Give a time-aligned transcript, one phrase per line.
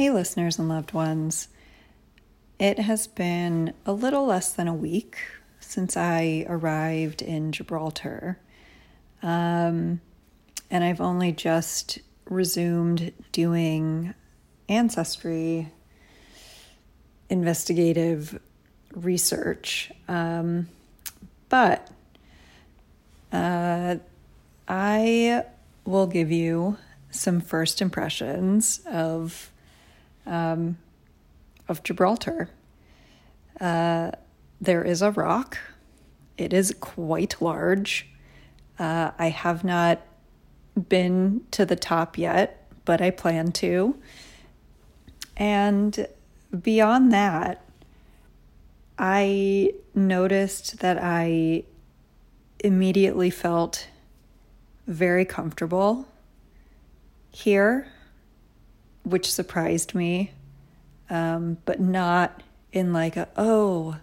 [0.00, 1.48] Hey, listeners and loved ones.
[2.58, 5.18] It has been a little less than a week
[5.58, 8.38] since I arrived in Gibraltar.
[9.22, 10.00] Um,
[10.70, 14.14] and I've only just resumed doing
[14.70, 15.70] ancestry
[17.28, 18.40] investigative
[18.94, 19.92] research.
[20.08, 20.70] Um,
[21.50, 21.90] but
[23.34, 23.96] uh,
[24.66, 25.44] I
[25.84, 26.78] will give you
[27.10, 29.50] some first impressions of
[30.26, 30.78] um,
[31.68, 32.50] of Gibraltar.
[33.60, 34.12] Uh,
[34.60, 35.58] there is a rock.
[36.36, 38.08] It is quite large.
[38.78, 40.00] Uh, I have not
[40.88, 43.96] been to the top yet, but I plan to.
[45.36, 46.06] And
[46.62, 47.64] beyond that,
[48.98, 51.64] I noticed that I
[52.62, 53.88] immediately felt
[54.86, 56.06] very comfortable
[57.30, 57.86] here,
[59.02, 60.32] which surprised me,
[61.08, 63.96] um, but not in like a, oh,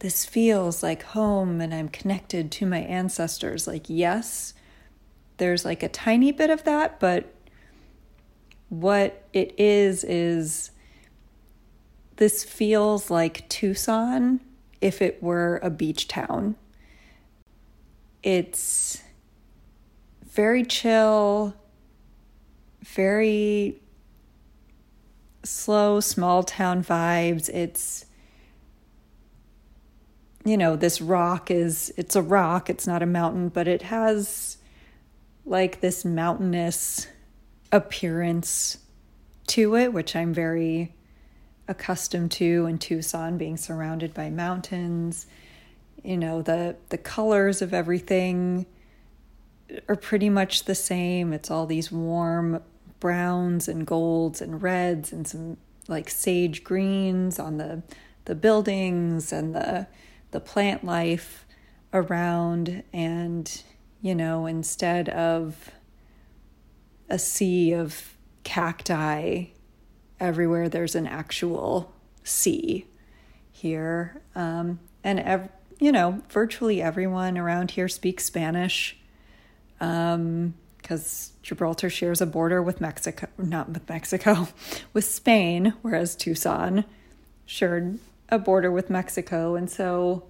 [0.00, 3.66] this feels like home and I'm connected to my ancestors.
[3.66, 4.54] Like, yes,
[5.38, 7.34] there's like a tiny bit of that, but
[8.68, 10.70] what it is is
[12.16, 14.40] this feels like Tucson
[14.80, 16.56] if it were a beach town.
[18.22, 19.02] It's
[20.24, 21.54] very chill,
[22.84, 23.80] very
[25.44, 27.48] slow, small town vibes.
[27.48, 28.06] It's,
[30.44, 34.58] you know, this rock is, it's a rock, it's not a mountain, but it has
[35.44, 37.06] like this mountainous
[37.72, 38.78] appearance
[39.46, 40.94] to it, which I'm very
[41.66, 45.26] accustomed to in Tucson, being surrounded by mountains.
[46.02, 48.66] You know, the, the colors of everything
[49.88, 51.32] are pretty much the same.
[51.32, 52.62] It's all these warm
[53.00, 57.82] browns and golds and reds and some like sage greens on the
[58.26, 59.86] the buildings and the
[60.30, 61.46] the plant life
[61.92, 62.82] around.
[62.92, 63.62] And
[64.00, 65.70] you know instead of
[67.08, 69.46] a sea of cacti
[70.20, 71.92] everywhere there's an actual
[72.22, 72.86] sea
[73.50, 74.22] here.
[74.34, 78.96] Um, and ev- you know virtually everyone around here speaks spanish.
[79.80, 80.54] Um,
[80.88, 84.48] because Gibraltar shares a border with Mexico, not with Mexico,
[84.94, 86.86] with Spain, whereas Tucson
[87.44, 87.98] shared
[88.30, 89.54] a border with Mexico.
[89.54, 90.24] And so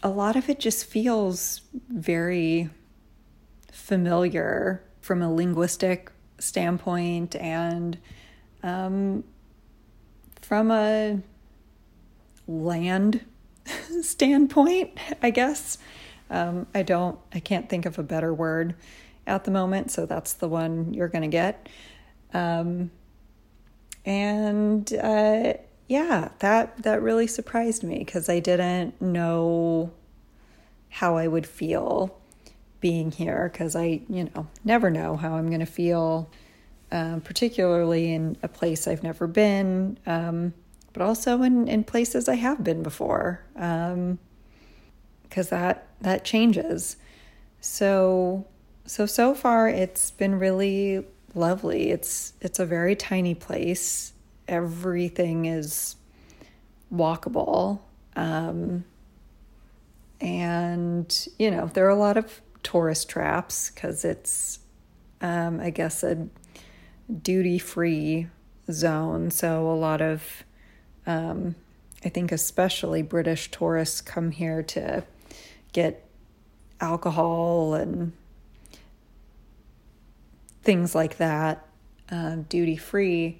[0.00, 2.70] a lot of it just feels very
[3.72, 7.98] familiar from a linguistic standpoint and
[8.62, 9.24] um,
[10.40, 11.20] from a
[12.46, 13.24] land
[14.02, 15.78] standpoint, I guess.
[16.30, 18.74] Um, I don't, I can't think of a better word
[19.26, 21.68] at the moment, so that's the one you're going to get.
[22.32, 22.90] Um,
[24.04, 25.54] and uh,
[25.88, 29.92] yeah, that that really surprised me because I didn't know
[30.88, 32.16] how I would feel
[32.80, 36.30] being here because I, you know, never know how I'm going to feel,
[36.92, 40.52] um, particularly in a place I've never been, um,
[40.92, 43.40] but also in in places I have been before.
[43.56, 44.18] Um,
[45.34, 46.96] because that that changes.
[47.60, 48.46] So
[48.86, 51.90] so so far it's been really lovely.
[51.90, 54.12] It's it's a very tiny place.
[54.46, 55.96] Everything is
[56.94, 57.80] walkable.
[58.14, 58.84] Um,
[60.20, 64.60] and you know, there are a lot of tourist traps because it's
[65.20, 66.28] um, I guess a
[67.22, 68.28] duty free
[68.70, 69.32] zone.
[69.32, 70.44] So a lot of
[71.08, 71.56] um,
[72.04, 75.02] I think especially British tourists come here to
[75.74, 76.06] get
[76.80, 78.12] alcohol and
[80.62, 81.66] things like that
[82.10, 83.38] uh, duty free.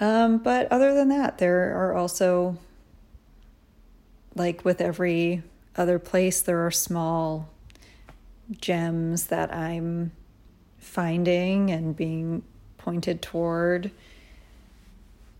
[0.00, 2.56] Um, but other than that, there are also,
[4.34, 5.42] like with every
[5.76, 7.50] other place, there are small
[8.60, 10.12] gems that I'm
[10.78, 12.42] finding and being
[12.78, 13.90] pointed toward.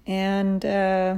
[0.06, 1.16] And uh,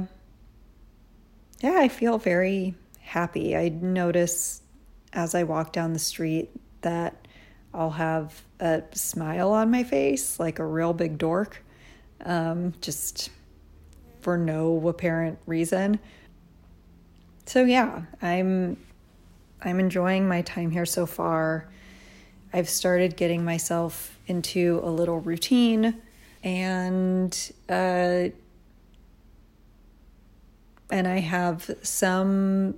[1.61, 2.75] yeah, I feel very
[3.07, 3.55] happy.
[3.55, 4.61] I notice
[5.13, 6.49] as I walk down the street
[6.81, 7.27] that
[7.73, 11.63] I'll have a smile on my face, like a real big dork,
[12.25, 13.29] um, just
[14.21, 15.99] for no apparent reason.
[17.45, 18.77] So yeah, I'm
[19.61, 21.69] I'm enjoying my time here so far.
[22.51, 26.01] I've started getting myself into a little routine
[26.43, 28.29] and uh,
[30.89, 32.75] and I have some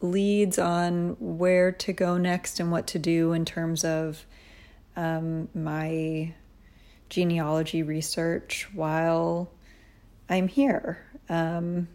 [0.00, 4.24] leads on where to go next and what to do in terms of
[4.96, 6.32] um, my
[7.08, 9.50] genealogy research while
[10.28, 11.04] I'm here.
[11.28, 11.88] Um,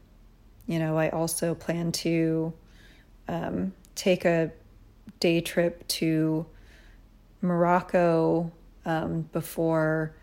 [0.68, 2.54] you know, I also plan to
[3.28, 4.52] um, take a
[5.20, 6.46] day trip to
[7.42, 8.52] Morocco
[8.86, 10.14] um, before,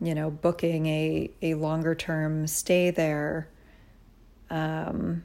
[0.00, 3.48] you know, booking a, a longer term stay there.
[4.50, 5.24] Um,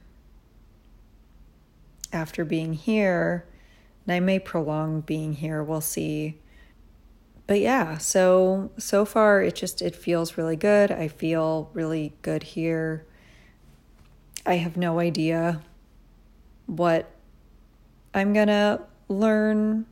[2.13, 3.45] after being here,
[4.05, 6.39] and I may prolong being here, we'll see.
[7.47, 10.91] But yeah, so so far it just it feels really good.
[10.91, 13.05] I feel really good here.
[14.45, 15.61] I have no idea
[16.65, 17.11] what
[18.13, 19.85] I'm going to learn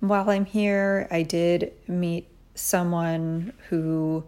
[0.00, 1.08] while I'm here.
[1.10, 4.24] I did meet someone who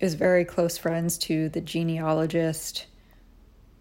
[0.00, 2.86] is very close friends to the genealogist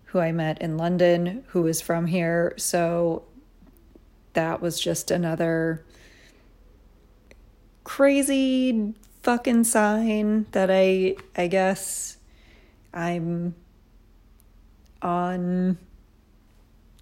[0.08, 2.54] who I met in London, who is from here.
[2.58, 3.24] So
[4.34, 5.84] that was just another
[7.84, 8.94] crazy
[9.24, 12.18] fucking sign that I I guess
[12.94, 13.56] I'm
[15.02, 15.78] on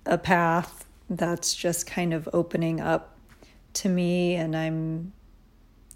[0.06, 3.18] a path that's just kind of opening up
[3.74, 5.14] to me and I'm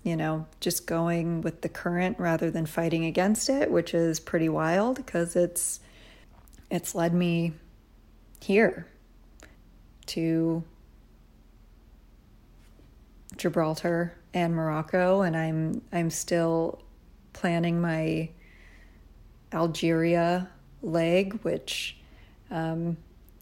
[0.04, 4.50] you know just going with the current rather than fighting against it which is pretty
[4.50, 5.80] wild because it's
[6.72, 7.54] it's led me
[8.42, 8.88] here
[10.08, 10.64] to
[13.38, 16.82] Gibraltar and Morocco and I'm I'm still
[17.34, 18.30] planning my
[19.54, 20.50] Algeria
[20.82, 21.98] leg which
[22.52, 22.98] um,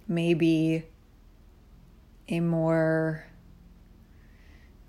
[0.07, 0.83] may be
[2.29, 3.25] a more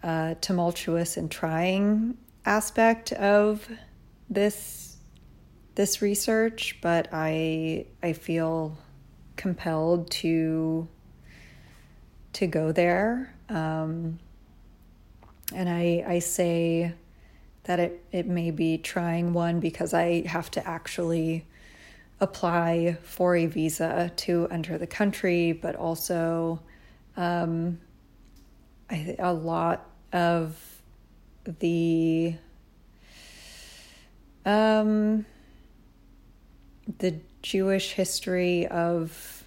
[0.02, 3.68] uh, tumultuous and trying aspect of
[4.30, 4.87] this
[5.78, 8.76] this research, but I I feel
[9.36, 10.88] compelled to
[12.32, 13.32] to go there.
[13.48, 14.18] Um,
[15.54, 16.94] and I I say
[17.62, 21.46] that it it may be trying one because I have to actually
[22.20, 26.60] apply for a visa to enter the country, but also
[27.16, 27.78] um,
[28.90, 30.58] I, a lot of
[31.60, 32.34] the
[34.44, 35.24] um,
[36.98, 39.44] the Jewish history of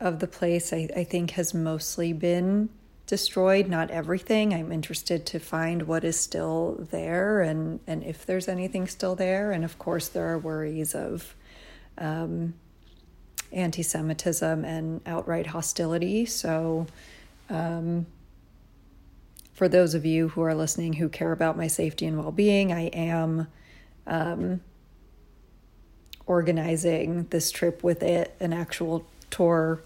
[0.00, 2.70] of the place I, I think has mostly been
[3.06, 4.54] destroyed, not everything.
[4.54, 9.52] I'm interested to find what is still there and, and if there's anything still there.
[9.52, 11.34] And of course there are worries of
[11.98, 12.54] um,
[13.52, 16.24] anti Semitism and outright hostility.
[16.24, 16.86] So
[17.50, 18.06] um,
[19.52, 22.72] for those of you who are listening who care about my safety and well being,
[22.72, 23.48] I am
[24.06, 24.60] um,
[26.30, 29.82] organizing this trip with it, an actual tour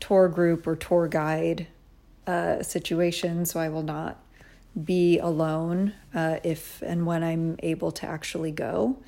[0.00, 1.68] tour group or tour guide
[2.26, 3.46] uh, situation.
[3.46, 4.20] So I will not
[4.84, 8.98] be alone uh, if and when I'm able to actually go.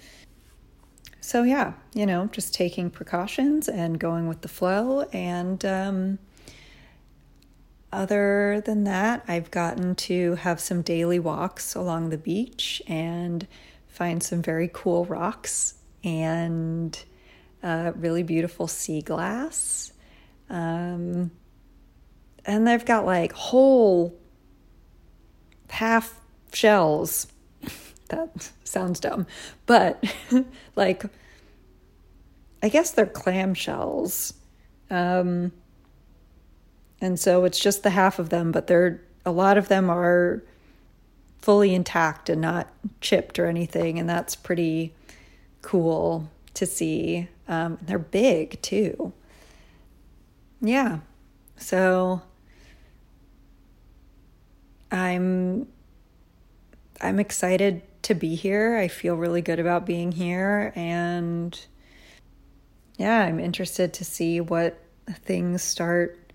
[1.21, 5.03] So yeah, you know, just taking precautions and going with the flow.
[5.13, 6.19] And um,
[7.93, 13.49] other than that, I've gotten to have some daily walks along the beach and
[13.89, 17.03] find some very cool rocks and
[17.63, 19.93] uh, really beautiful sea glass.
[20.49, 21.31] Um,
[22.45, 24.15] and they've got like whole
[25.69, 26.21] half
[26.53, 27.27] shells.
[28.09, 29.27] that sounds dumb,
[29.67, 30.03] but
[30.77, 31.05] like,
[32.63, 34.35] I guess they're clam shells.
[34.91, 35.53] Um,
[37.01, 40.43] and so it's just the half of them, but they're a lot of them are
[41.41, 42.69] fully intact and not
[43.01, 44.95] chipped or anything, and that's pretty
[45.63, 47.29] cool to see.
[47.49, 49.13] Um, they're big too.
[50.61, 51.01] Yeah.
[51.57, 52.23] So
[54.91, 55.67] I'm
[57.01, 58.77] I'm excited to be here.
[58.77, 61.59] I feel really good about being here and
[62.99, 64.79] yeah, I'm interested to see what
[65.23, 66.33] things start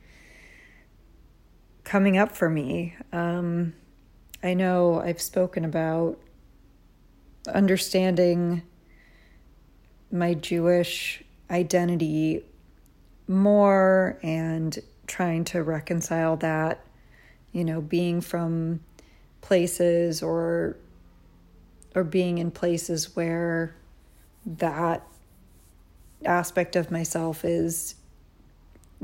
[1.84, 2.96] coming up for me.
[3.14, 3.74] Um,
[4.42, 6.20] I know I've spoken about
[7.48, 8.64] understanding
[10.16, 12.44] my Jewish identity
[13.28, 16.84] more and trying to reconcile that,
[17.52, 18.80] you know, being from
[19.42, 20.78] places or
[21.94, 23.76] or being in places where
[24.46, 25.08] that
[26.26, 27.96] aspect of myself is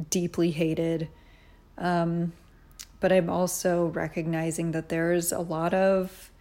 [0.10, 1.08] deeply hated.
[1.78, 2.34] Um,
[3.00, 6.32] but I'm also recognizing that there's a lot of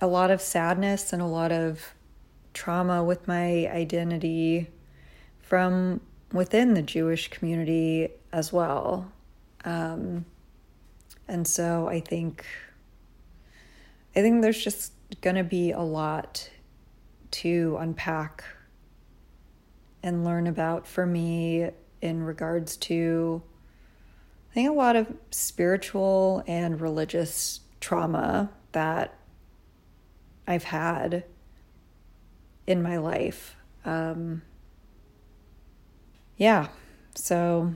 [0.00, 1.94] a lot of sadness and a lot of
[2.54, 4.68] trauma with my identity
[5.40, 6.00] from
[6.32, 9.12] within the Jewish community as well.
[9.64, 10.24] Um,
[11.28, 12.44] and so I think
[14.16, 16.48] I think there's just going to be a lot
[17.32, 18.44] to unpack
[20.02, 21.70] and learn about for me
[22.00, 23.42] in regards to,
[24.50, 29.16] I think, a lot of spiritual and religious trauma that
[30.46, 31.24] I've had
[32.66, 33.56] in my life.
[33.84, 34.42] Um,
[36.36, 36.68] yeah,
[37.14, 37.74] so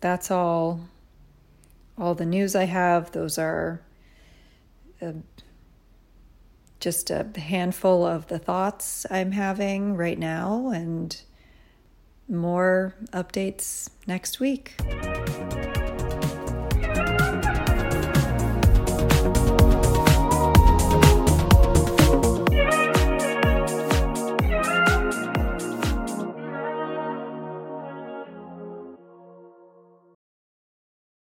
[0.00, 0.80] that's all
[1.96, 3.12] all the news I have.
[3.12, 3.80] Those are
[5.00, 5.12] uh,
[6.80, 11.16] just a handful of the thoughts I'm having right now, and
[12.28, 14.74] more updates next week.